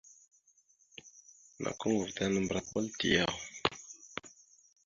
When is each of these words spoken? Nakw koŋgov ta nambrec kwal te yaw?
Nakw 1.61 1.77
koŋgov 1.79 2.11
ta 2.17 2.23
nambrec 2.31 2.65
kwal 2.71 2.87
te 2.97 3.07
yaw? 3.15 3.33